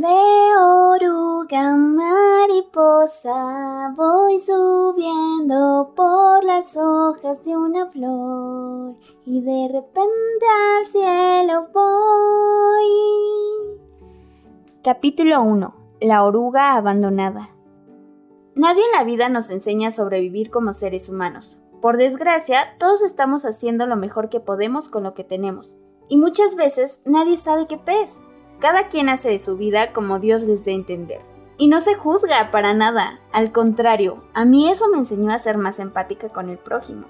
De 0.00 0.56
oruga 0.56 1.76
mariposa 1.76 3.34
voy 3.94 4.40
subiendo 4.40 5.92
por 5.94 6.42
las 6.42 6.74
hojas 6.74 7.44
de 7.44 7.54
una 7.54 7.84
flor 7.90 8.94
y 9.26 9.42
de 9.42 9.68
repente 9.70 10.46
al 10.78 10.86
cielo 10.86 11.66
voy. 11.74 12.88
Capítulo 14.82 15.42
1. 15.42 15.74
La 16.00 16.24
oruga 16.24 16.76
abandonada. 16.76 17.50
Nadie 18.54 18.82
en 18.82 18.92
la 18.96 19.04
vida 19.04 19.28
nos 19.28 19.50
enseña 19.50 19.88
a 19.88 19.90
sobrevivir 19.92 20.50
como 20.50 20.72
seres 20.72 21.10
humanos. 21.10 21.58
Por 21.82 21.98
desgracia, 21.98 22.74
todos 22.78 23.02
estamos 23.02 23.44
haciendo 23.44 23.86
lo 23.86 23.96
mejor 23.96 24.30
que 24.30 24.40
podemos 24.40 24.88
con 24.88 25.02
lo 25.02 25.12
que 25.12 25.24
tenemos. 25.24 25.76
Y 26.08 26.16
muchas 26.16 26.56
veces 26.56 27.02
nadie 27.04 27.36
sabe 27.36 27.66
qué 27.66 27.76
pez. 27.76 28.22
Cada 28.60 28.88
quien 28.88 29.08
hace 29.08 29.30
de 29.30 29.38
su 29.38 29.56
vida 29.56 29.94
como 29.94 30.18
Dios 30.18 30.42
les 30.42 30.66
dé 30.66 30.72
a 30.72 30.74
entender. 30.74 31.20
Y 31.56 31.68
no 31.68 31.80
se 31.80 31.94
juzga 31.94 32.50
para 32.50 32.74
nada, 32.74 33.20
al 33.32 33.52
contrario, 33.52 34.22
a 34.34 34.44
mí 34.44 34.70
eso 34.70 34.88
me 34.88 34.98
enseñó 34.98 35.32
a 35.32 35.38
ser 35.38 35.56
más 35.56 35.78
empática 35.78 36.28
con 36.28 36.50
el 36.50 36.58
prójimo. 36.58 37.06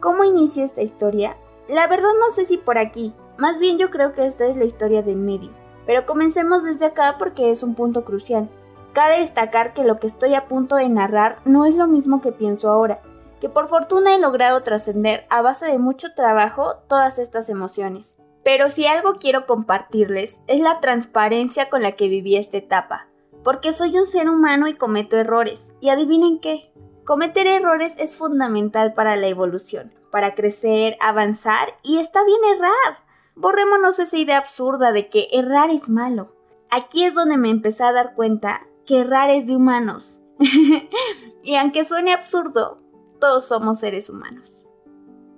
¿Cómo 0.00 0.24
inicia 0.24 0.64
esta 0.64 0.82
historia? 0.82 1.36
La 1.68 1.86
verdad 1.86 2.10
no 2.18 2.34
sé 2.34 2.44
si 2.44 2.58
por 2.58 2.78
aquí, 2.78 3.14
más 3.38 3.58
bien 3.60 3.78
yo 3.78 3.90
creo 3.90 4.12
que 4.12 4.26
esta 4.26 4.46
es 4.46 4.56
la 4.56 4.64
historia 4.64 5.02
del 5.02 5.16
medio, 5.16 5.50
pero 5.86 6.04
comencemos 6.04 6.64
desde 6.64 6.86
acá 6.86 7.16
porque 7.18 7.50
es 7.50 7.62
un 7.62 7.74
punto 7.74 8.04
crucial. 8.04 8.48
Cabe 8.92 9.20
destacar 9.20 9.72
que 9.72 9.84
lo 9.84 9.98
que 9.98 10.06
estoy 10.08 10.34
a 10.34 10.46
punto 10.46 10.76
de 10.76 10.88
narrar 10.88 11.38
no 11.44 11.64
es 11.64 11.76
lo 11.76 11.86
mismo 11.86 12.20
que 12.20 12.32
pienso 12.32 12.70
ahora, 12.70 13.00
que 13.40 13.48
por 13.48 13.68
fortuna 13.68 14.14
he 14.14 14.20
logrado 14.20 14.62
trascender 14.62 15.26
a 15.30 15.42
base 15.42 15.66
de 15.66 15.78
mucho 15.78 16.14
trabajo 16.14 16.76
todas 16.88 17.18
estas 17.18 17.48
emociones. 17.48 18.16
Pero 18.44 18.68
si 18.68 18.84
algo 18.84 19.14
quiero 19.14 19.46
compartirles 19.46 20.40
es 20.46 20.60
la 20.60 20.80
transparencia 20.80 21.70
con 21.70 21.82
la 21.82 21.92
que 21.92 22.08
viví 22.08 22.36
esta 22.36 22.58
etapa, 22.58 23.08
porque 23.42 23.72
soy 23.72 23.98
un 23.98 24.06
ser 24.06 24.28
humano 24.28 24.68
y 24.68 24.74
cometo 24.74 25.16
errores. 25.16 25.74
Y 25.80 25.88
adivinen 25.88 26.40
qué, 26.40 26.70
cometer 27.04 27.46
errores 27.46 27.94
es 27.98 28.16
fundamental 28.16 28.92
para 28.92 29.16
la 29.16 29.28
evolución, 29.28 29.94
para 30.10 30.34
crecer, 30.34 30.96
avanzar 31.00 31.68
y 31.82 31.98
está 31.98 32.22
bien 32.24 32.40
errar. 32.54 33.04
Borrémonos 33.34 33.98
esa 33.98 34.16
idea 34.18 34.38
absurda 34.38 34.92
de 34.92 35.08
que 35.08 35.28
errar 35.32 35.70
es 35.70 35.88
malo. 35.88 36.34
Aquí 36.70 37.04
es 37.04 37.14
donde 37.14 37.38
me 37.38 37.50
empecé 37.50 37.82
a 37.82 37.92
dar 37.92 38.14
cuenta 38.14 38.66
que 38.86 39.00
errar 39.00 39.30
es 39.30 39.46
de 39.46 39.56
humanos. 39.56 40.20
y 41.42 41.56
aunque 41.56 41.84
suene 41.84 42.12
absurdo, 42.12 42.78
todos 43.20 43.46
somos 43.46 43.80
seres 43.80 44.10
humanos. 44.10 44.52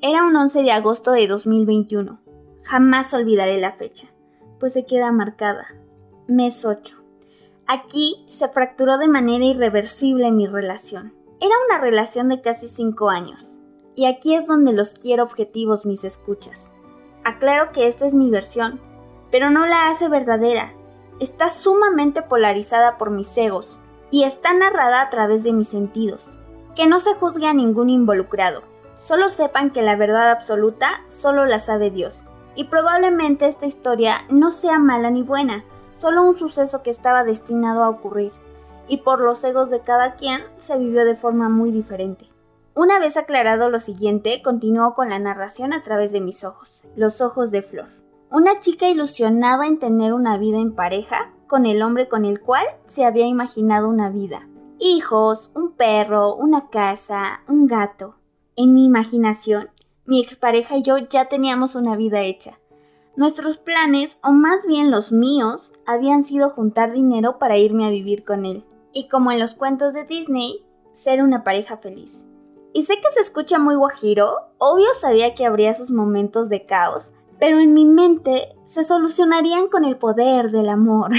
Era 0.00 0.25
un 0.25 0.34
11 0.34 0.62
de 0.62 0.72
agosto 0.72 1.12
de 1.12 1.27
2021 1.27 2.25
Jamás 2.69 3.14
olvidaré 3.14 3.61
la 3.61 3.75
fecha, 3.75 4.09
pues 4.59 4.72
se 4.72 4.86
queda 4.86 5.12
marcada. 5.12 5.69
Mes 6.27 6.64
8. 6.64 6.97
Aquí 7.69 8.27
se 8.28 8.48
fracturó 8.48 8.98
de 8.98 9.06
manera 9.06 9.45
irreversible 9.45 10.33
mi 10.33 10.48
relación. 10.48 11.14
Era 11.41 11.55
una 11.69 11.81
relación 11.81 12.28
de 12.28 12.41
casi 12.41 12.67
5 12.67 13.09
años. 13.09 13.61
Y 13.94 14.06
aquí 14.06 14.34
es 14.34 14.48
donde 14.48 14.72
los 14.72 14.94
quiero 14.94 15.22
objetivos 15.22 15.87
mis 15.87 16.03
escuchas. 16.03 16.75
Aclaro 17.22 17.70
que 17.70 17.87
esta 17.87 18.05
es 18.05 18.17
mi 18.17 18.31
versión, 18.31 18.81
pero 19.31 19.48
no 19.48 19.64
la 19.64 19.89
hace 19.89 20.09
verdadera. 20.09 20.72
Está 21.20 21.50
sumamente 21.50 22.22
polarizada 22.22 22.98
por 22.98 23.11
mis 23.11 23.39
egos 23.39 23.78
y 24.11 24.25
está 24.25 24.55
narrada 24.55 25.03
a 25.03 25.09
través 25.09 25.44
de 25.44 25.53
mis 25.53 25.69
sentidos. 25.69 26.37
Que 26.75 26.89
no 26.89 26.98
se 26.98 27.14
juzgue 27.14 27.47
a 27.47 27.55
ningún 27.55 27.91
involucrado. 27.91 28.62
Solo 28.98 29.31
sepan 29.31 29.70
que 29.70 29.83
la 29.83 29.94
verdad 29.94 30.33
absoluta 30.33 31.05
solo 31.06 31.47
la 31.47 31.61
sabe 31.61 31.92
Dios 31.92 32.25
y 32.57 32.65
probablemente 32.65 33.47
esta 33.47 33.67
historia 33.67 34.23
no 34.29 34.51
sea 34.51 34.79
mala 34.79 35.11
ni 35.11 35.23
buena, 35.23 35.65
solo 35.99 36.25
un 36.25 36.39
suceso 36.39 36.83
que 36.83 36.91
estaba 36.91 37.23
destinado 37.23 37.85
a 37.85 37.91
ocurrir, 37.91 38.33
y 38.89 38.99
por 38.99 39.21
los 39.21 39.45
egos 39.45 39.71
de 39.71 39.81
cada 39.81 40.15
quien 40.15 40.41
se 40.57 40.79
vivió 40.79 41.05
de 41.05 41.17
forma 41.17 41.49
muy 41.49 41.71
diferente. 41.71 42.29
Una 42.75 42.99
vez 42.99 43.17
aclarado 43.17 43.71
lo 43.71 43.81
siguiente, 43.81 44.43
continuó 44.43 44.95
con 44.95 45.09
la 45.09 45.19
narración 45.19 45.72
a 45.72 45.83
través 45.83 46.12
de 46.12 46.21
mis 46.21 46.45
ojos, 46.45 46.83
los 46.95 47.21
ojos 47.21 47.50
de 47.50 47.62
Flor. 47.62 47.89
Una 48.31 48.61
chica 48.61 48.89
ilusionada 48.89 49.66
en 49.66 49.78
tener 49.78 50.12
una 50.12 50.37
vida 50.37 50.59
en 50.59 50.75
pareja 50.75 51.33
con 51.47 51.65
el 51.65 51.81
hombre 51.81 52.09
con 52.09 52.25
el 52.25 52.41
cual 52.41 52.65
se 52.84 53.05
había 53.05 53.27
imaginado 53.27 53.89
una 53.89 54.11
vida. 54.11 54.47
Hijos, 54.78 55.50
un 55.55 55.72
perro, 55.72 56.34
una 56.34 56.69
casa, 56.69 57.41
un 57.49 57.66
gato. 57.66 58.16
En 58.56 58.75
mi 58.75 58.84
imaginación, 58.84 59.71
mi 60.06 60.21
expareja 60.21 60.77
y 60.77 60.83
yo 60.83 60.99
ya 60.99 61.27
teníamos 61.27 61.75
una 61.75 61.97
vida 61.97 62.22
hecha. 62.22 62.59
Nuestros 63.17 63.56
planes, 63.56 64.19
o 64.22 64.31
más 64.33 64.67
bien 64.67 64.91
los 64.91 65.11
míos, 65.11 65.72
habían 65.87 66.22
sido 66.22 66.50
juntar 66.50 66.93
dinero 66.93 67.39
para 67.39 67.56
irme 67.56 67.87
a 67.87 67.91
vivir 67.91 68.25
con 68.25 68.45
él. 68.45 68.65
Y 68.93 69.09
como 69.09 69.33
en 69.33 69.39
los 69.39 69.55
cuentos 69.55 69.95
de 69.95 70.05
Disney, 70.05 70.66
ser 70.93 71.22
una 71.22 71.43
pareja 71.43 71.78
feliz. 71.78 72.27
Y 72.72 72.83
sé 72.83 72.97
que 72.97 73.11
se 73.15 73.21
escucha 73.21 73.59
muy 73.59 73.75
guajiro, 73.75 74.34
obvio 74.59 74.89
sabía 75.00 75.34
que 75.34 75.47
habría 75.47 75.72
sus 75.72 75.91
momentos 75.91 76.50
de 76.50 76.66
caos, 76.66 77.12
pero 77.39 77.59
en 77.59 77.72
mi 77.72 77.87
mente 77.87 78.55
se 78.65 78.84
solucionarían 78.84 79.69
con 79.69 79.84
el 79.84 79.97
poder 79.97 80.50
del 80.50 80.69
amor. 80.69 81.11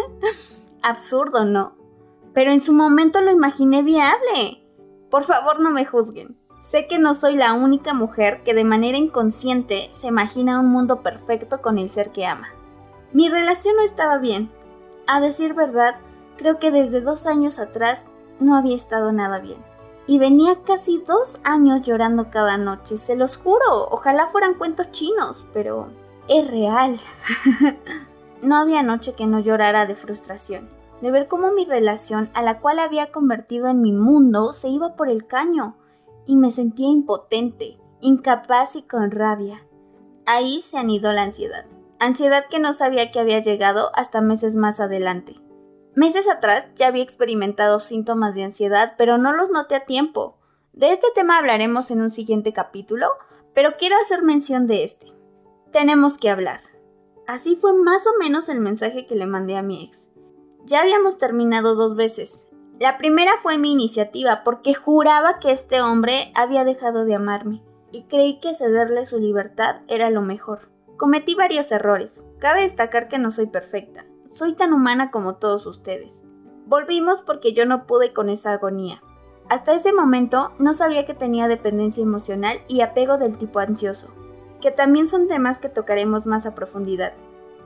Absurdo, 0.82 1.46
¿no? 1.46 1.76
Pero 2.34 2.50
en 2.50 2.60
su 2.60 2.72
momento 2.72 3.22
lo 3.22 3.30
imaginé 3.30 3.82
viable. 3.82 4.62
Por 5.10 5.24
favor, 5.24 5.60
no 5.60 5.70
me 5.70 5.86
juzguen. 5.86 6.36
Sé 6.64 6.86
que 6.86 6.98
no 6.98 7.12
soy 7.12 7.34
la 7.34 7.52
única 7.52 7.92
mujer 7.92 8.42
que 8.42 8.54
de 8.54 8.64
manera 8.64 8.96
inconsciente 8.96 9.90
se 9.90 10.06
imagina 10.06 10.58
un 10.58 10.68
mundo 10.68 11.02
perfecto 11.02 11.60
con 11.60 11.76
el 11.76 11.90
ser 11.90 12.10
que 12.10 12.24
ama. 12.24 12.48
Mi 13.12 13.28
relación 13.28 13.76
no 13.76 13.82
estaba 13.82 14.16
bien. 14.16 14.50
A 15.06 15.20
decir 15.20 15.52
verdad, 15.52 15.96
creo 16.38 16.58
que 16.58 16.70
desde 16.70 17.02
dos 17.02 17.26
años 17.26 17.58
atrás 17.58 18.06
no 18.40 18.56
había 18.56 18.76
estado 18.76 19.12
nada 19.12 19.40
bien. 19.40 19.58
Y 20.06 20.18
venía 20.18 20.62
casi 20.64 21.02
dos 21.06 21.38
años 21.44 21.82
llorando 21.82 22.30
cada 22.30 22.56
noche, 22.56 22.96
se 22.96 23.14
los 23.14 23.36
juro, 23.36 23.86
ojalá 23.90 24.28
fueran 24.28 24.54
cuentos 24.54 24.90
chinos, 24.90 25.46
pero 25.52 25.88
es 26.28 26.50
real. 26.50 26.98
no 28.42 28.56
había 28.56 28.82
noche 28.82 29.12
que 29.12 29.26
no 29.26 29.38
llorara 29.38 29.84
de 29.84 29.96
frustración, 29.96 30.70
de 31.02 31.10
ver 31.10 31.28
cómo 31.28 31.52
mi 31.52 31.66
relación, 31.66 32.30
a 32.32 32.40
la 32.40 32.60
cual 32.60 32.78
había 32.78 33.12
convertido 33.12 33.68
en 33.68 33.82
mi 33.82 33.92
mundo, 33.92 34.54
se 34.54 34.70
iba 34.70 34.96
por 34.96 35.10
el 35.10 35.26
caño 35.26 35.76
y 36.26 36.36
me 36.36 36.50
sentía 36.50 36.88
impotente, 36.88 37.78
incapaz 38.00 38.76
y 38.76 38.82
con 38.82 39.10
rabia. 39.10 39.66
Ahí 40.26 40.60
se 40.60 40.78
anidó 40.78 41.12
la 41.12 41.22
ansiedad, 41.22 41.66
ansiedad 41.98 42.44
que 42.50 42.58
no 42.58 42.72
sabía 42.72 43.10
que 43.12 43.20
había 43.20 43.40
llegado 43.40 43.90
hasta 43.94 44.20
meses 44.20 44.56
más 44.56 44.80
adelante. 44.80 45.34
Meses 45.94 46.28
atrás 46.28 46.66
ya 46.74 46.88
había 46.88 47.02
experimentado 47.02 47.78
síntomas 47.78 48.34
de 48.34 48.44
ansiedad, 48.44 48.94
pero 48.98 49.16
no 49.16 49.32
los 49.32 49.50
noté 49.50 49.76
a 49.76 49.84
tiempo. 49.84 50.38
De 50.72 50.90
este 50.90 51.06
tema 51.14 51.38
hablaremos 51.38 51.90
en 51.90 52.00
un 52.00 52.10
siguiente 52.10 52.52
capítulo, 52.52 53.06
pero 53.54 53.76
quiero 53.78 53.96
hacer 54.02 54.22
mención 54.22 54.66
de 54.66 54.82
este. 54.82 55.12
Tenemos 55.70 56.18
que 56.18 56.30
hablar. 56.30 56.60
Así 57.26 57.54
fue 57.54 57.72
más 57.74 58.06
o 58.06 58.10
menos 58.18 58.48
el 58.48 58.60
mensaje 58.60 59.06
que 59.06 59.14
le 59.14 59.26
mandé 59.26 59.56
a 59.56 59.62
mi 59.62 59.84
ex. 59.84 60.10
Ya 60.64 60.80
habíamos 60.82 61.16
terminado 61.16 61.74
dos 61.74 61.94
veces, 61.94 62.48
la 62.80 62.98
primera 62.98 63.32
fue 63.40 63.56
mi 63.56 63.70
iniciativa 63.70 64.42
porque 64.44 64.74
juraba 64.74 65.38
que 65.38 65.52
este 65.52 65.80
hombre 65.80 66.32
había 66.34 66.64
dejado 66.64 67.04
de 67.04 67.14
amarme 67.14 67.62
y 67.92 68.02
creí 68.04 68.40
que 68.40 68.52
cederle 68.52 69.04
su 69.04 69.20
libertad 69.20 69.76
era 69.86 70.10
lo 70.10 70.22
mejor. 70.22 70.68
Cometí 70.96 71.36
varios 71.36 71.70
errores. 71.70 72.24
Cabe 72.40 72.62
destacar 72.62 73.06
que 73.06 73.18
no 73.18 73.30
soy 73.30 73.46
perfecta. 73.46 74.04
Soy 74.32 74.54
tan 74.54 74.72
humana 74.72 75.12
como 75.12 75.36
todos 75.36 75.66
ustedes. 75.66 76.24
Volvimos 76.66 77.20
porque 77.20 77.52
yo 77.52 77.64
no 77.64 77.86
pude 77.86 78.12
con 78.12 78.28
esa 78.28 78.52
agonía. 78.52 79.00
Hasta 79.48 79.72
ese 79.74 79.92
momento 79.92 80.52
no 80.58 80.74
sabía 80.74 81.04
que 81.04 81.14
tenía 81.14 81.46
dependencia 81.46 82.02
emocional 82.02 82.58
y 82.66 82.80
apego 82.80 83.18
del 83.18 83.38
tipo 83.38 83.60
ansioso, 83.60 84.08
que 84.60 84.72
también 84.72 85.06
son 85.06 85.28
temas 85.28 85.60
que 85.60 85.68
tocaremos 85.68 86.26
más 86.26 86.44
a 86.44 86.56
profundidad. 86.56 87.12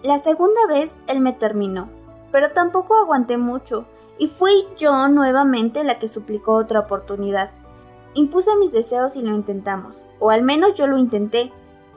La 0.03 0.19
segunda 0.19 0.67
vez 0.69 1.01
él 1.07 1.21
me 1.21 1.33
terminó, 1.33 1.89
pero 2.31 2.51
tampoco 2.51 2.97
aguanté 2.97 3.39
mucho 3.39 3.87
y 4.19 4.27
fui 4.29 4.67
yo 4.77 5.09
nuevamente 5.09 5.85
la 5.85 5.99
que 5.99 6.09
suplicó 6.09 6.55
otra 6.55 6.81
oportunidad. 6.81 7.51
Impuse 8.15 8.57
mis 8.57 8.73
deseos 8.73 9.17
y 9.17 9.23
lo 9.23 9.35
intentamos, 9.35 10.07
o 10.19 10.31
al 10.31 10.43
menos 10.43 10.75
yo 10.75 10.87
lo 10.87 10.99
intenté. 10.99 11.53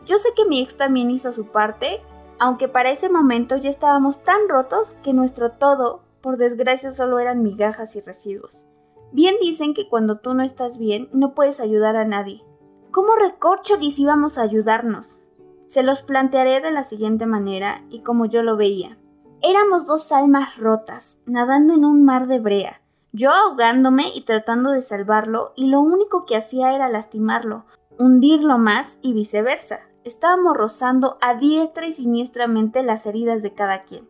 Yo 0.06 0.18
sé 0.18 0.30
que 0.36 0.46
mi 0.46 0.62
ex 0.62 0.78
también 0.78 1.10
hizo 1.10 1.32
su 1.32 1.48
parte, 1.48 2.02
aunque 2.40 2.68
para 2.68 2.92
ese 2.92 3.10
momento 3.10 3.58
ya 3.58 3.70
estábamos 3.70 4.24
tan 4.24 4.50
rotos 4.50 4.96
que 5.04 5.14
nuestro 5.14 5.52
todo, 5.52 6.02
por 6.22 6.38
desgracia, 6.38 6.92
solo 6.92 7.20
eran 7.20 7.44
migajas 7.44 7.96
y 7.96 8.02
residuos. 8.02 8.66
Bien 9.12 9.36
dicen 9.42 9.74
que 9.74 9.90
cuando 9.90 10.20
tú 10.20 10.34
no 10.34 10.44
estás 10.44 10.78
bien, 10.78 11.10
no 11.12 11.34
puedes 11.34 11.60
ayudar 11.60 11.96
a 11.96 12.06
nadie. 12.06 12.44
¿Cómo 12.92 13.16
recorcholis 13.16 14.00
íbamos 14.00 14.38
a 14.38 14.44
ayudarnos? 14.44 15.20
Se 15.68 15.84
los 15.84 16.02
plantearé 16.02 16.62
de 16.62 16.72
la 16.72 16.84
siguiente 16.84 17.26
manera 17.26 17.84
y 17.90 18.02
como 18.02 18.26
yo 18.26 18.44
lo 18.44 18.58
veía. 18.58 18.98
Éramos 19.44 19.88
dos 19.88 20.12
almas 20.12 20.58
rotas, 20.58 21.20
nadando 21.26 21.74
en 21.74 21.84
un 21.84 22.06
mar 22.06 22.28
de 22.28 22.38
brea, 22.38 22.82
yo 23.12 23.32
ahogándome 23.32 24.16
y 24.16 24.22
tratando 24.22 24.70
de 24.70 24.84
salvarlo, 24.84 25.54
y 25.56 25.68
lo 25.70 25.82
único 25.82 26.26
que 26.26 26.36
hacía 26.36 26.76
era 26.76 26.90
lastimarlo, 26.90 27.66
hundirlo 27.98 28.60
más 28.60 29.00
y 29.02 29.14
viceversa. 29.14 29.80
Estábamos 30.04 30.56
rozando 30.56 31.18
a 31.22 31.34
diestra 31.34 31.88
y 31.88 31.92
siniestramente 31.92 32.84
las 32.84 33.08
heridas 33.08 33.42
de 33.42 33.54
cada 33.56 33.82
quien. 33.82 34.08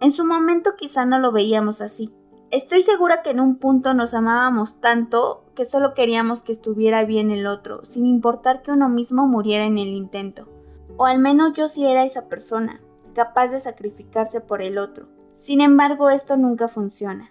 En 0.00 0.10
su 0.10 0.24
momento 0.24 0.72
quizá 0.76 1.04
no 1.04 1.20
lo 1.20 1.30
veíamos 1.30 1.80
así. 1.80 2.12
Estoy 2.50 2.82
segura 2.82 3.22
que 3.22 3.30
en 3.30 3.38
un 3.38 3.58
punto 3.58 3.94
nos 3.94 4.14
amábamos 4.14 4.80
tanto 4.80 5.44
que 5.54 5.64
solo 5.64 5.94
queríamos 5.94 6.42
que 6.42 6.52
estuviera 6.52 7.04
bien 7.04 7.30
el 7.30 7.46
otro, 7.46 7.84
sin 7.84 8.04
importar 8.04 8.62
que 8.62 8.72
uno 8.72 8.88
mismo 8.88 9.28
muriera 9.28 9.64
en 9.64 9.78
el 9.78 9.88
intento. 9.88 10.48
O 10.96 11.06
al 11.06 11.20
menos 11.20 11.52
yo 11.52 11.68
sí 11.68 11.86
era 11.86 12.04
esa 12.04 12.28
persona, 12.28 12.80
capaz 13.12 13.48
de 13.48 13.60
sacrificarse 13.60 14.40
por 14.40 14.62
el 14.62 14.78
otro. 14.78 15.06
Sin 15.34 15.60
embargo, 15.60 16.10
esto 16.10 16.36
nunca 16.36 16.68
funciona. 16.68 17.30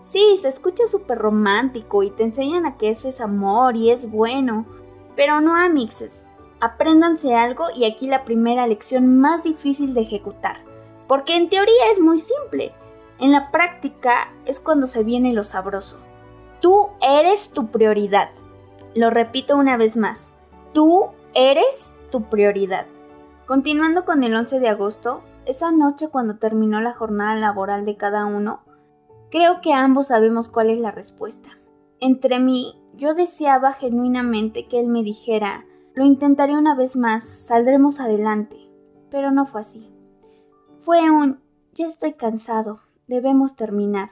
Sí, 0.00 0.36
se 0.36 0.48
escucha 0.48 0.86
súper 0.88 1.18
romántico 1.18 2.02
y 2.02 2.10
te 2.10 2.24
enseñan 2.24 2.66
a 2.66 2.76
que 2.76 2.90
eso 2.90 3.08
es 3.08 3.20
amor 3.20 3.76
y 3.76 3.90
es 3.90 4.10
bueno, 4.10 4.66
pero 5.14 5.40
no 5.40 5.54
amixes. 5.54 6.28
Apréndanse 6.60 7.34
algo 7.34 7.66
y 7.74 7.84
aquí 7.84 8.06
la 8.06 8.24
primera 8.24 8.66
lección 8.66 9.18
más 9.20 9.42
difícil 9.42 9.94
de 9.94 10.02
ejecutar, 10.02 10.58
porque 11.06 11.36
en 11.36 11.48
teoría 11.48 11.90
es 11.92 12.00
muy 12.00 12.18
simple, 12.18 12.72
en 13.18 13.30
la 13.30 13.52
práctica 13.52 14.32
es 14.46 14.58
cuando 14.58 14.88
se 14.88 15.04
viene 15.04 15.32
lo 15.32 15.44
sabroso. 15.44 15.98
Tú 16.60 16.90
eres 17.00 17.50
tu 17.50 17.68
prioridad. 17.68 18.30
Lo 18.94 19.10
repito 19.10 19.56
una 19.56 19.76
vez 19.76 19.96
más, 19.96 20.32
tú 20.72 21.10
eres 21.34 21.94
tu 22.10 22.24
prioridad. 22.24 22.86
Continuando 23.46 24.04
con 24.04 24.22
el 24.22 24.34
11 24.34 24.60
de 24.60 24.68
agosto, 24.68 25.22
esa 25.46 25.72
noche 25.72 26.08
cuando 26.08 26.38
terminó 26.38 26.80
la 26.80 26.94
jornada 26.94 27.34
laboral 27.36 27.84
de 27.84 27.96
cada 27.96 28.26
uno, 28.26 28.62
Creo 29.32 29.62
que 29.62 29.72
ambos 29.72 30.08
sabemos 30.08 30.50
cuál 30.50 30.68
es 30.68 30.78
la 30.78 30.90
respuesta. 30.90 31.58
Entre 32.00 32.38
mí, 32.38 32.78
yo 32.92 33.14
deseaba 33.14 33.72
genuinamente 33.72 34.68
que 34.68 34.78
él 34.78 34.88
me 34.88 35.02
dijera, 35.02 35.64
lo 35.94 36.04
intentaré 36.04 36.54
una 36.54 36.76
vez 36.76 36.96
más, 36.96 37.24
saldremos 37.24 37.98
adelante. 37.98 38.58
Pero 39.10 39.30
no 39.30 39.46
fue 39.46 39.62
así. 39.62 39.90
Fue 40.82 41.10
un, 41.10 41.40
ya 41.72 41.86
estoy 41.86 42.12
cansado, 42.12 42.80
debemos 43.06 43.56
terminar. 43.56 44.10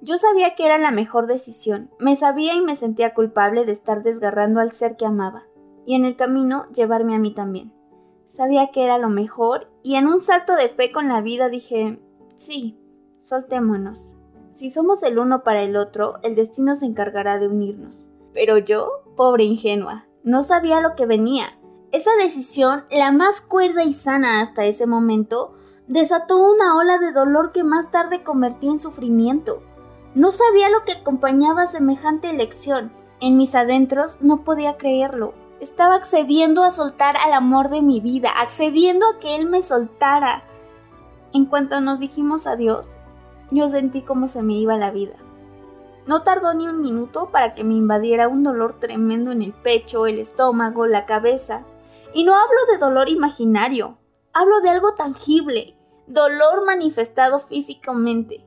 Yo 0.00 0.16
sabía 0.16 0.54
que 0.54 0.64
era 0.64 0.78
la 0.78 0.92
mejor 0.92 1.26
decisión, 1.26 1.90
me 1.98 2.16
sabía 2.16 2.54
y 2.54 2.62
me 2.62 2.74
sentía 2.74 3.12
culpable 3.12 3.66
de 3.66 3.72
estar 3.72 4.02
desgarrando 4.02 4.60
al 4.60 4.72
ser 4.72 4.96
que 4.96 5.04
amaba, 5.04 5.44
y 5.84 5.94
en 5.94 6.06
el 6.06 6.16
camino 6.16 6.64
llevarme 6.72 7.14
a 7.14 7.18
mí 7.18 7.34
también. 7.34 7.74
Sabía 8.28 8.68
que 8.70 8.84
era 8.84 8.98
lo 8.98 9.08
mejor, 9.08 9.70
y 9.82 9.94
en 9.94 10.06
un 10.06 10.20
salto 10.20 10.54
de 10.54 10.68
fe 10.68 10.92
con 10.92 11.08
la 11.08 11.22
vida 11.22 11.48
dije, 11.48 11.98
sí, 12.36 12.78
soltémonos. 13.22 14.12
Si 14.52 14.68
somos 14.68 15.02
el 15.02 15.18
uno 15.18 15.42
para 15.42 15.62
el 15.62 15.78
otro, 15.78 16.18
el 16.22 16.34
destino 16.34 16.76
se 16.76 16.84
encargará 16.84 17.38
de 17.38 17.48
unirnos. 17.48 18.06
Pero 18.34 18.58
yo, 18.58 18.90
pobre 19.16 19.44
ingenua, 19.44 20.06
no 20.24 20.42
sabía 20.42 20.82
lo 20.82 20.94
que 20.94 21.06
venía. 21.06 21.58
Esa 21.90 22.10
decisión, 22.20 22.84
la 22.90 23.12
más 23.12 23.40
cuerda 23.40 23.82
y 23.82 23.94
sana 23.94 24.42
hasta 24.42 24.66
ese 24.66 24.86
momento, 24.86 25.54
desató 25.86 26.36
una 26.52 26.76
ola 26.76 26.98
de 26.98 27.12
dolor 27.12 27.50
que 27.52 27.64
más 27.64 27.90
tarde 27.90 28.22
convertí 28.22 28.68
en 28.68 28.78
sufrimiento. 28.78 29.62
No 30.14 30.32
sabía 30.32 30.68
lo 30.68 30.84
que 30.84 30.92
acompañaba 30.92 31.66
semejante 31.66 32.28
elección. 32.28 32.92
En 33.20 33.38
mis 33.38 33.54
adentros 33.54 34.18
no 34.20 34.44
podía 34.44 34.76
creerlo. 34.76 35.32
Estaba 35.60 35.96
accediendo 35.96 36.62
a 36.62 36.70
soltar 36.70 37.16
al 37.16 37.32
amor 37.32 37.68
de 37.68 37.82
mi 37.82 38.00
vida, 38.00 38.30
accediendo 38.40 39.06
a 39.06 39.18
que 39.18 39.34
él 39.34 39.46
me 39.46 39.62
soltara. 39.62 40.44
En 41.32 41.46
cuanto 41.46 41.80
nos 41.80 41.98
dijimos 41.98 42.46
adiós, 42.46 42.86
yo 43.50 43.68
sentí 43.68 44.02
como 44.02 44.28
se 44.28 44.42
me 44.42 44.54
iba 44.54 44.76
la 44.76 44.90
vida. 44.90 45.16
No 46.06 46.22
tardó 46.22 46.54
ni 46.54 46.68
un 46.68 46.80
minuto 46.80 47.30
para 47.30 47.54
que 47.54 47.64
me 47.64 47.74
invadiera 47.74 48.28
un 48.28 48.42
dolor 48.42 48.78
tremendo 48.78 49.32
en 49.32 49.42
el 49.42 49.52
pecho, 49.52 50.06
el 50.06 50.18
estómago, 50.20 50.86
la 50.86 51.06
cabeza. 51.06 51.64
Y 52.14 52.24
no 52.24 52.34
hablo 52.34 52.60
de 52.70 52.78
dolor 52.78 53.08
imaginario, 53.08 53.98
hablo 54.32 54.60
de 54.60 54.70
algo 54.70 54.94
tangible, 54.94 55.76
dolor 56.06 56.64
manifestado 56.64 57.40
físicamente. 57.40 58.44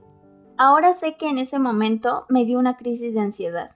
Ahora 0.57 0.93
sé 0.93 1.17
que 1.17 1.29
en 1.29 1.37
ese 1.37 1.59
momento 1.59 2.25
me 2.29 2.45
dio 2.45 2.57
una 2.57 2.77
crisis 2.77 3.13
de 3.13 3.19
ansiedad. 3.19 3.75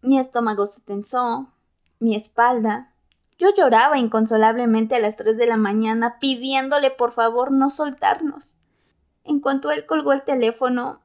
Mi 0.00 0.18
estómago 0.18 0.66
se 0.66 0.80
tensó, 0.80 1.48
mi 1.98 2.14
espalda. 2.14 2.92
Yo 3.38 3.52
lloraba 3.54 3.98
inconsolablemente 3.98 4.96
a 4.96 5.00
las 5.00 5.16
3 5.16 5.36
de 5.36 5.46
la 5.46 5.56
mañana 5.56 6.18
pidiéndole 6.18 6.90
por 6.90 7.12
favor 7.12 7.52
no 7.52 7.70
soltarnos. 7.70 8.56
En 9.24 9.40
cuanto 9.40 9.70
él 9.70 9.86
colgó 9.86 10.12
el 10.12 10.22
teléfono, 10.22 11.02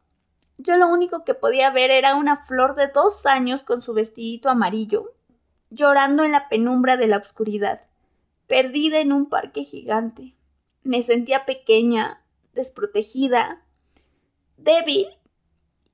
yo 0.58 0.78
lo 0.78 0.88
único 0.88 1.24
que 1.24 1.34
podía 1.34 1.72
ver 1.72 1.92
era 1.92 2.16
una 2.16 2.38
flor 2.38 2.76
de 2.76 2.88
dos 2.88 3.26
años 3.26 3.64
con 3.64 3.82
su 3.82 3.94
vestidito 3.94 4.50
amarillo, 4.50 5.14
llorando 5.70 6.24
en 6.24 6.32
la 6.32 6.48
penumbra 6.48 6.96
de 6.96 7.08
la 7.08 7.18
oscuridad, 7.18 7.82
perdida 8.48 9.00
en 9.00 9.12
un 9.12 9.30
parque 9.30 9.64
gigante. 9.64 10.36
Me 10.84 11.02
sentía 11.02 11.46
pequeña, 11.46 12.24
desprotegida, 12.54 13.64
débil 14.58 15.08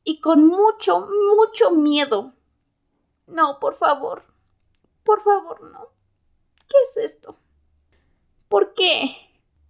y 0.03 0.19
con 0.19 0.45
mucho, 0.45 1.07
mucho 1.35 1.71
miedo. 1.71 2.33
No, 3.27 3.59
por 3.59 3.75
favor, 3.75 4.28
por 5.03 5.21
favor, 5.21 5.61
no. 5.71 5.89
¿Qué 6.67 6.77
es 6.83 6.97
esto? 6.97 7.37
¿Por 8.47 8.73
qué? 8.73 9.15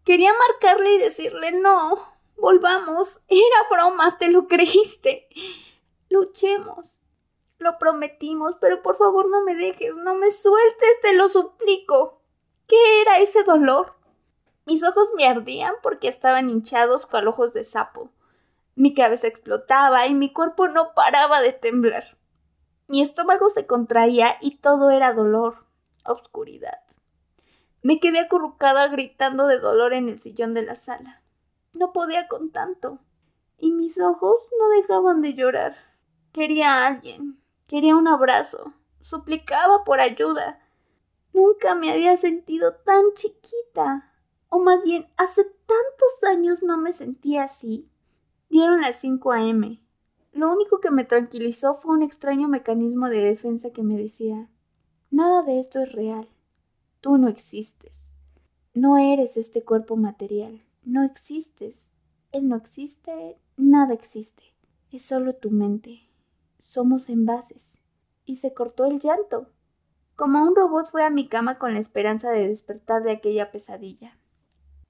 Quería 0.04 0.32
marcarle 0.34 0.94
y 0.94 0.98
decirle 0.98 1.52
no. 1.52 1.98
Volvamos. 2.38 3.20
Era 3.28 3.68
broma, 3.70 4.18
te 4.18 4.30
lo 4.30 4.48
creíste. 4.48 5.28
Luchemos. 6.10 7.00
Lo 7.58 7.78
prometimos, 7.78 8.56
pero 8.56 8.82
por 8.82 8.98
favor 8.98 9.30
no 9.30 9.44
me 9.44 9.54
dejes, 9.54 9.94
no 9.96 10.16
me 10.16 10.32
sueltes, 10.32 11.00
te 11.02 11.14
lo 11.14 11.28
suplico. 11.28 12.22
¿Qué 12.68 13.02
era 13.02 13.20
ese 13.20 13.44
dolor? 13.44 13.96
Mis 14.66 14.84
ojos 14.84 15.10
me 15.16 15.28
ardían 15.28 15.74
porque 15.84 16.08
estaban 16.08 16.50
hinchados 16.50 17.06
con 17.06 17.28
ojos 17.28 17.54
de 17.54 17.64
sapo. 17.64 18.12
Mi 18.76 18.94
cabeza 18.94 19.28
explotaba 19.28 20.08
y 20.08 20.14
mi 20.14 20.32
cuerpo 20.32 20.70
no 20.70 20.94
paraba 20.94 21.42
de 21.42 21.52
temblar. 21.52 22.04
Mi 22.90 23.04
estómago 23.04 23.52
se 23.52 23.68
contraía 23.68 24.38
y 24.42 24.58
todo 24.58 24.90
era 24.90 25.14
dolor, 25.14 25.64
oscuridad. 26.04 26.80
Me 27.84 28.00
quedé 28.00 28.18
acurrucada 28.18 28.88
gritando 28.88 29.46
de 29.46 29.60
dolor 29.60 29.94
en 29.94 30.10
el 30.10 30.18
sillón 30.18 30.56
de 30.56 30.64
la 30.64 30.76
sala. 30.76 31.22
No 31.72 31.94
podía 31.94 32.28
con 32.28 32.52
tanto. 32.52 32.98
Y 33.60 33.74
mis 33.74 34.02
ojos 34.02 34.42
no 34.60 34.70
dejaban 34.70 35.22
de 35.22 35.36
llorar. 35.36 35.76
Quería 36.34 36.74
a 36.74 36.88
alguien, 36.88 37.40
quería 37.68 37.96
un 37.96 38.08
abrazo, 38.08 38.74
suplicaba 39.02 39.84
por 39.84 40.00
ayuda. 40.00 40.60
Nunca 41.32 41.76
me 41.76 41.92
había 41.92 42.18
sentido 42.18 42.74
tan 42.74 43.14
chiquita. 43.14 44.12
O 44.50 44.58
más 44.58 44.84
bien, 44.84 45.08
hace 45.16 45.44
tantos 45.44 46.24
años 46.28 46.64
no 46.64 46.80
me 46.80 46.92
sentía 46.92 47.44
así. 47.44 47.88
Dieron 48.50 48.82
las 48.82 48.96
5 48.96 49.32
a.m. 49.32 49.80
Lo 50.40 50.50
único 50.54 50.80
que 50.80 50.90
me 50.90 51.04
tranquilizó 51.04 51.76
fue 51.76 51.94
un 51.94 52.02
extraño 52.02 52.48
mecanismo 52.48 53.10
de 53.10 53.18
defensa 53.18 53.72
que 53.72 53.84
me 53.84 53.98
decía, 53.98 54.48
nada 55.12 55.44
de 55.44 55.60
esto 55.60 55.82
es 55.82 55.92
real. 55.92 56.30
Tú 57.02 57.18
no 57.18 57.28
existes. 57.28 58.16
No 58.74 58.98
eres 58.98 59.36
este 59.36 59.66
cuerpo 59.66 59.98
material. 59.98 60.64
No 60.86 61.04
existes. 61.04 61.92
Él 62.32 62.48
no 62.48 62.56
existe, 62.56 63.38
nada 63.58 63.94
existe. 63.94 64.44
Es 64.94 65.02
solo 65.02 65.36
tu 65.36 65.52
mente. 65.52 66.08
Somos 66.58 67.10
envases. 67.10 67.82
Y 68.24 68.36
se 68.36 68.54
cortó 68.54 68.86
el 68.86 69.00
llanto. 69.00 69.50
Como 70.16 70.42
un 70.42 70.56
robot 70.56 70.90
fue 70.90 71.04
a 71.04 71.10
mi 71.10 71.28
cama 71.28 71.60
con 71.60 71.74
la 71.74 71.82
esperanza 71.82 72.32
de 72.32 72.48
despertar 72.48 73.04
de 73.04 73.12
aquella 73.12 73.52
pesadilla. 73.52 74.18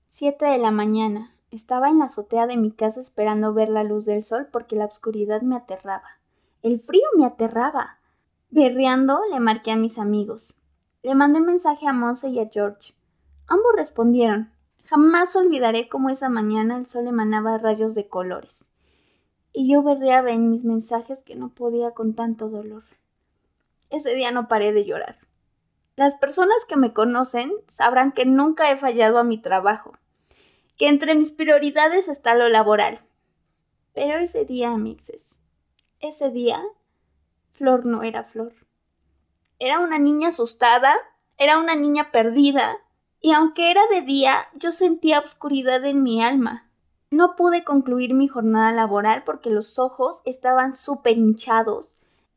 Siete 0.10 0.46
de 0.46 0.60
la 0.60 0.70
mañana. 0.70 1.36
Estaba 1.52 1.90
en 1.90 2.00
la 2.00 2.06
azotea 2.06 2.48
de 2.48 2.58
mi 2.58 2.72
casa 2.72 3.00
esperando 3.00 3.54
ver 3.54 3.70
la 3.70 3.84
luz 3.84 4.06
del 4.06 4.24
sol 4.24 4.48
porque 4.52 4.76
la 4.76 4.86
oscuridad 4.86 5.42
me 5.42 5.56
aterraba. 5.56 6.20
El 6.62 6.80
frío 6.80 7.06
me 7.18 7.26
aterraba. 7.26 7.98
Berreando 8.50 9.22
le 9.32 9.40
marqué 9.40 9.72
a 9.72 9.76
mis 9.76 9.98
amigos. 9.98 10.56
Le 11.04 11.16
mandé 11.16 11.40
mensaje 11.40 11.88
a 11.88 11.94
Monse 11.94 12.30
y 12.30 12.40
a 12.40 12.50
George. 12.52 12.94
Ambos 13.48 13.72
respondieron, 13.76 14.52
Jamás 14.90 15.36
olvidaré 15.36 15.88
cómo 15.88 16.10
esa 16.10 16.30
mañana 16.30 16.76
el 16.76 16.88
sol 16.88 17.06
emanaba 17.06 17.60
rayos 17.60 17.94
de 17.94 18.08
colores, 18.08 18.72
y 19.54 19.72
yo 19.72 19.84
berreaba 19.84 20.32
en 20.32 20.50
mis 20.50 20.64
mensajes 20.64 21.22
que 21.22 21.36
no 21.36 21.50
podía 21.50 21.92
con 21.92 22.16
tanto 22.16 22.50
dolor. 22.50 22.84
Ese 23.92 24.16
día 24.16 24.32
no 24.32 24.48
paré 24.48 24.74
de 24.74 24.86
llorar. 24.86 25.18
Las 25.96 26.16
personas 26.16 26.66
que 26.68 26.76
me 26.76 26.92
conocen 26.92 27.52
sabrán 27.68 28.14
que 28.14 28.26
nunca 28.26 28.72
he 28.72 28.78
fallado 28.78 29.20
a 29.20 29.24
mi 29.24 29.38
trabajo, 29.40 29.94
que 30.80 30.88
entre 30.88 31.14
mis 31.14 31.32
prioridades 31.32 32.08
está 32.08 32.34
lo 32.34 32.50
laboral. 32.50 33.02
Pero 33.94 34.18
ese 34.18 34.46
día, 34.46 34.72
amixes, 34.72 35.44
ese 36.00 36.32
día, 36.32 36.64
Flor 37.52 37.86
no 37.86 38.02
era 38.02 38.24
Flor. 38.24 38.54
Era 39.60 39.80
una 39.80 40.00
niña 40.00 40.30
asustada, 40.30 40.96
era 41.38 41.60
una 41.60 41.76
niña 41.76 42.10
perdida, 42.12 42.78
y 43.22 43.34
aunque 43.34 43.70
era 43.70 43.82
de 43.92 44.02
día, 44.02 44.48
yo 44.54 44.72
sentía 44.72 45.20
oscuridad 45.20 45.86
en 45.86 46.02
mi 46.02 46.24
alma. 46.24 46.72
No 47.12 47.36
pude 47.36 47.64
concluir 47.64 48.16
mi 48.16 48.28
jornada 48.28 48.72
laboral 48.72 49.24
porque 49.24 49.52
los 49.52 49.78
ojos 49.78 50.22
estaban 50.26 50.76
súper 50.76 51.18
hinchados, 51.18 51.90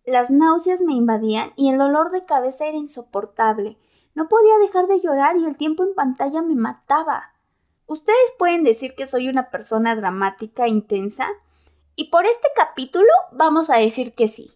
las 0.04 0.32
náuseas 0.32 0.82
me 0.82 0.94
invadían 0.94 1.52
y 1.54 1.68
el 1.68 1.78
dolor 1.78 2.10
de 2.10 2.24
cabeza 2.24 2.66
era 2.66 2.76
insoportable. 2.76 3.78
No 4.16 4.28
podía 4.28 4.58
dejar 4.58 4.88
de 4.88 5.00
llorar 5.00 5.36
y 5.36 5.44
el 5.44 5.56
tiempo 5.56 5.84
en 5.84 5.94
pantalla 5.94 6.42
me 6.42 6.56
mataba. 6.56 7.31
Ustedes 7.86 8.32
pueden 8.38 8.64
decir 8.64 8.94
que 8.94 9.06
soy 9.06 9.28
una 9.28 9.50
persona 9.50 9.96
dramática 9.96 10.68
intensa, 10.68 11.28
y 11.94 12.10
por 12.10 12.24
este 12.24 12.48
capítulo 12.56 13.08
vamos 13.32 13.70
a 13.70 13.76
decir 13.76 14.14
que 14.14 14.28
sí. 14.28 14.52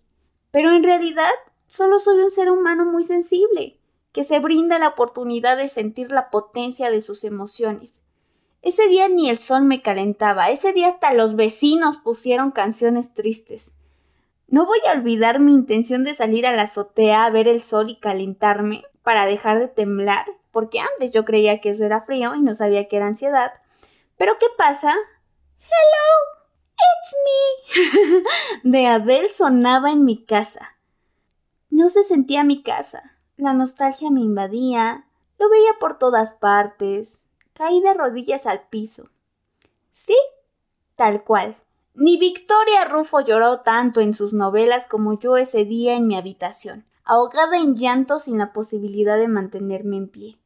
Pero 0.50 0.70
en 0.70 0.82
realidad 0.82 1.30
solo 1.66 1.98
soy 1.98 2.22
un 2.22 2.30
ser 2.30 2.50
humano 2.50 2.84
muy 2.84 3.04
sensible, 3.04 3.78
que 4.12 4.24
se 4.24 4.40
brinda 4.40 4.78
la 4.78 4.88
oportunidad 4.88 5.56
de 5.56 5.68
sentir 5.68 6.10
la 6.10 6.30
potencia 6.30 6.90
de 6.90 7.02
sus 7.02 7.24
emociones. 7.24 8.02
Ese 8.62 8.88
día 8.88 9.08
ni 9.08 9.28
el 9.28 9.38
sol 9.38 9.64
me 9.64 9.82
calentaba, 9.82 10.50
ese 10.50 10.72
día 10.72 10.88
hasta 10.88 11.12
los 11.12 11.36
vecinos 11.36 11.98
pusieron 11.98 12.50
canciones 12.50 13.12
tristes. 13.12 13.74
No 14.48 14.64
voy 14.64 14.78
a 14.88 14.92
olvidar 14.92 15.40
mi 15.40 15.52
intención 15.52 16.04
de 16.04 16.14
salir 16.14 16.46
a 16.46 16.52
la 16.52 16.62
azotea 16.62 17.24
a 17.24 17.30
ver 17.30 17.48
el 17.48 17.62
sol 17.62 17.90
y 17.90 17.96
calentarme 17.96 18.84
para 19.02 19.26
dejar 19.26 19.58
de 19.58 19.68
temblar, 19.68 20.24
porque 20.56 20.80
antes 20.80 21.10
yo 21.10 21.26
creía 21.26 21.60
que 21.60 21.68
eso 21.68 21.84
era 21.84 22.00
frío 22.00 22.34
y 22.34 22.40
no 22.40 22.54
sabía 22.54 22.88
que 22.88 22.96
era 22.96 23.08
ansiedad. 23.08 23.52
Pero 24.16 24.38
¿qué 24.40 24.46
pasa? 24.56 24.94
Hello, 25.60 26.16
it's 26.94 28.22
me. 28.64 28.70
de 28.70 28.86
Adele 28.86 29.28
sonaba 29.28 29.92
en 29.92 30.06
mi 30.06 30.24
casa. 30.24 30.78
No 31.68 31.90
se 31.90 32.04
sentía 32.04 32.42
mi 32.42 32.62
casa. 32.62 33.18
La 33.36 33.52
nostalgia 33.52 34.10
me 34.10 34.22
invadía. 34.22 35.04
Lo 35.38 35.50
veía 35.50 35.72
por 35.78 35.98
todas 35.98 36.32
partes. 36.32 37.22
Caí 37.52 37.82
de 37.82 37.92
rodillas 37.92 38.46
al 38.46 38.66
piso. 38.68 39.10
Sí, 39.92 40.16
tal 40.94 41.22
cual. 41.22 41.54
Ni 41.92 42.16
Victoria 42.16 42.86
Rufo 42.86 43.20
lloró 43.20 43.60
tanto 43.60 44.00
en 44.00 44.14
sus 44.14 44.32
novelas 44.32 44.86
como 44.86 45.18
yo 45.18 45.36
ese 45.36 45.66
día 45.66 45.96
en 45.96 46.06
mi 46.06 46.16
habitación, 46.16 46.86
ahogada 47.04 47.58
en 47.58 47.76
llanto 47.76 48.20
sin 48.20 48.38
la 48.38 48.54
posibilidad 48.54 49.18
de 49.18 49.28
mantenerme 49.28 49.98
en 49.98 50.08
pie. 50.08 50.38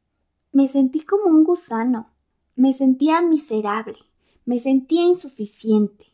Me 0.53 0.67
sentí 0.67 1.05
como 1.05 1.29
un 1.29 1.45
gusano, 1.45 2.09
me 2.55 2.73
sentía 2.73 3.21
miserable, 3.21 3.97
me 4.43 4.59
sentía 4.59 5.03
insuficiente. 5.03 6.07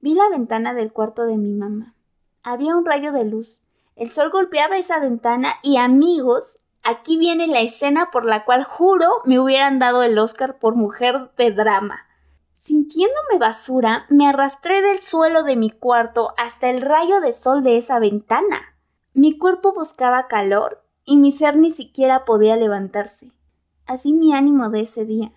Vi 0.00 0.14
la 0.14 0.28
ventana 0.28 0.74
del 0.74 0.92
cuarto 0.92 1.24
de 1.24 1.36
mi 1.36 1.52
mamá. 1.52 1.94
Había 2.42 2.74
un 2.74 2.84
rayo 2.84 3.12
de 3.12 3.24
luz. 3.24 3.60
El 3.94 4.10
sol 4.10 4.30
golpeaba 4.30 4.76
esa 4.76 4.98
ventana 4.98 5.54
y 5.62 5.76
amigos, 5.76 6.58
aquí 6.82 7.16
viene 7.16 7.46
la 7.46 7.60
escena 7.60 8.10
por 8.10 8.24
la 8.24 8.44
cual 8.44 8.64
juro 8.64 9.06
me 9.24 9.38
hubieran 9.38 9.78
dado 9.78 10.02
el 10.02 10.18
Oscar 10.18 10.58
por 10.58 10.74
mujer 10.74 11.30
de 11.38 11.52
drama. 11.52 12.00
Sintiéndome 12.56 13.38
basura, 13.38 14.06
me 14.10 14.26
arrastré 14.26 14.82
del 14.82 14.98
suelo 14.98 15.44
de 15.44 15.54
mi 15.54 15.70
cuarto 15.70 16.34
hasta 16.36 16.70
el 16.70 16.80
rayo 16.80 17.20
de 17.20 17.32
sol 17.32 17.62
de 17.62 17.76
esa 17.76 18.00
ventana. 18.00 18.74
Mi 19.14 19.38
cuerpo 19.38 19.72
buscaba 19.72 20.26
calor 20.26 20.82
y 21.04 21.18
mi 21.18 21.30
ser 21.30 21.56
ni 21.56 21.70
siquiera 21.70 22.24
podía 22.24 22.56
levantarse. 22.56 23.30
Así 23.86 24.12
mi 24.12 24.34
ánimo 24.34 24.70
de 24.70 24.80
ese 24.80 25.04
día. 25.04 25.32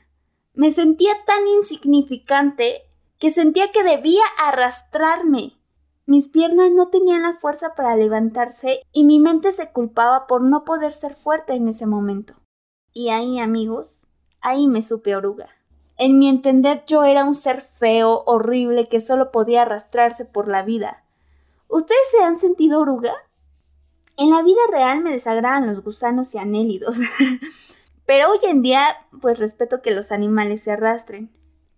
Me 0.54 0.72
sentía 0.72 1.14
tan 1.26 1.48
insignificante 1.48 2.84
que 3.20 3.30
sentía 3.30 3.72
que 3.72 3.84
debía 3.84 4.24
arrastrarme. 4.38 5.54
Mis 6.06 6.28
piernas 6.28 6.72
no 6.72 6.88
tenían 6.88 7.22
la 7.22 7.34
fuerza 7.34 7.76
para 7.76 7.96
levantarse 7.96 8.82
y 8.92 9.04
mi 9.04 9.20
mente 9.20 9.52
se 9.52 9.72
culpaba 9.72 10.26
por 10.26 10.42
no 10.42 10.66
poder 10.66 10.94
ser 10.94 11.14
fuerte 11.14 11.54
en 11.54 11.68
ese 11.68 11.86
momento. 11.86 12.34
Y 12.92 13.10
ahí, 13.10 13.40
amigos, 13.40 14.08
ahí 14.42 14.68
me 14.68 14.82
supe 14.82 15.16
oruga. 15.16 15.50
En 15.98 16.18
mi 16.18 16.30
entender 16.30 16.84
yo 16.88 17.04
era 17.04 17.26
un 17.26 17.36
ser 17.36 17.62
feo, 17.62 18.24
horrible, 18.26 18.88
que 18.88 19.02
solo 19.02 19.32
podía 19.32 19.62
arrastrarse 19.62 20.26
por 20.26 20.48
la 20.48 20.64
vida. 20.64 21.04
¿Ustedes 21.68 22.10
se 22.10 22.24
han 22.24 22.38
sentido 22.38 22.80
oruga? 22.80 23.14
En 24.18 24.32
la 24.32 24.42
vida 24.42 24.62
real 24.72 25.02
me 25.02 25.12
desagradan 25.12 25.68
los 25.68 25.84
gusanos 25.84 26.34
y 26.34 26.38
anélidos. 26.38 27.00
Pero 28.10 28.32
hoy 28.32 28.40
en 28.42 28.64
día, 28.64 28.88
pues 29.22 29.38
respeto 29.38 29.84
que 29.84 29.92
los 29.92 30.12
animales 30.12 30.64
se 30.64 30.72
arrastren. 30.72 31.30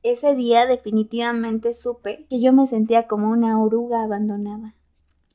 Ese 0.01 0.33
día 0.33 0.65
definitivamente 0.65 1.73
supe 1.73 2.25
que 2.29 2.39
yo 2.39 2.53
me 2.53 2.67
sentía 2.67 3.05
como 3.05 3.29
una 3.29 3.61
oruga 3.61 4.01
abandonada. 4.01 4.73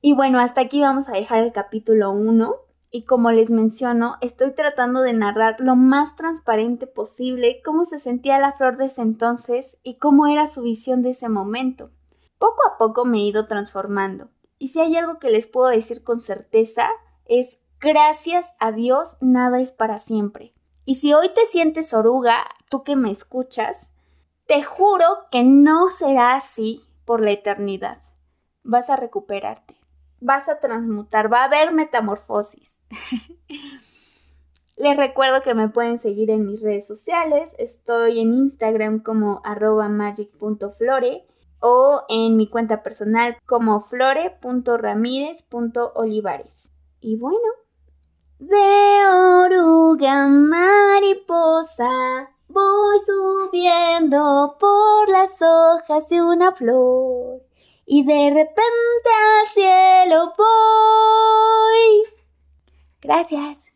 Y 0.00 0.14
bueno, 0.14 0.40
hasta 0.40 0.62
aquí 0.62 0.80
vamos 0.80 1.10
a 1.10 1.12
dejar 1.12 1.44
el 1.44 1.52
capítulo 1.52 2.12
1 2.12 2.54
y 2.90 3.04
como 3.04 3.30
les 3.30 3.50
menciono, 3.50 4.14
estoy 4.22 4.54
tratando 4.54 5.02
de 5.02 5.12
narrar 5.12 5.56
lo 5.60 5.76
más 5.76 6.16
transparente 6.16 6.86
posible 6.86 7.60
cómo 7.62 7.84
se 7.84 7.98
sentía 7.98 8.38
la 8.38 8.52
flor 8.52 8.78
de 8.78 8.86
ese 8.86 9.02
entonces 9.02 9.78
y 9.82 9.98
cómo 9.98 10.26
era 10.26 10.46
su 10.46 10.62
visión 10.62 11.02
de 11.02 11.10
ese 11.10 11.28
momento. 11.28 11.90
Poco 12.38 12.62
a 12.72 12.78
poco 12.78 13.04
me 13.04 13.18
he 13.18 13.26
ido 13.26 13.48
transformando. 13.48 14.30
Y 14.58 14.68
si 14.68 14.80
hay 14.80 14.96
algo 14.96 15.18
que 15.18 15.28
les 15.28 15.46
puedo 15.46 15.68
decir 15.68 16.02
con 16.02 16.22
certeza, 16.22 16.88
es 17.26 17.60
gracias 17.80 18.54
a 18.58 18.72
Dios 18.72 19.18
nada 19.20 19.60
es 19.60 19.72
para 19.72 19.98
siempre. 19.98 20.55
Y 20.86 20.94
si 20.94 21.12
hoy 21.12 21.28
te 21.34 21.44
sientes 21.44 21.92
oruga, 21.92 22.46
tú 22.70 22.82
que 22.82 22.96
me 22.96 23.10
escuchas, 23.10 23.94
te 24.46 24.62
juro 24.62 25.04
que 25.30 25.42
no 25.42 25.90
será 25.90 26.34
así 26.34 26.80
por 27.04 27.20
la 27.20 27.32
eternidad. 27.32 28.00
Vas 28.62 28.88
a 28.88 28.96
recuperarte 28.96 29.76
vas 30.20 30.48
a 30.48 30.58
transmutar, 30.58 31.32
va 31.32 31.42
a 31.42 31.44
haber 31.44 31.72
metamorfosis. 31.72 32.82
Les 34.76 34.96
recuerdo 34.96 35.42
que 35.42 35.54
me 35.54 35.68
pueden 35.68 35.98
seguir 35.98 36.30
en 36.30 36.46
mis 36.46 36.60
redes 36.60 36.86
sociales. 36.86 37.56
Estoy 37.58 38.20
en 38.20 38.34
Instagram 38.34 39.02
como 39.02 39.42
magic.flore 39.88 41.26
o 41.60 42.02
en 42.10 42.36
mi 42.36 42.50
cuenta 42.50 42.82
personal 42.82 43.38
como 43.46 43.80
flore.ramírez.olivares. 43.80 46.74
Y 47.00 47.16
bueno, 47.16 47.48
de 48.38 49.06
oruga 49.06 50.26
mariposa 50.26 51.88
voy 52.48 52.98
subiendo 53.06 54.56
por 54.60 55.08
las 55.08 55.40
hojas 55.40 56.08
de 56.10 56.20
una 56.20 56.52
flor 56.52 57.42
y 57.86 58.04
de 58.04 58.30
repente 58.30 59.10
al 59.40 59.48
cielo 59.48 60.34
voy. 60.36 62.02
Gracias. 63.00 63.75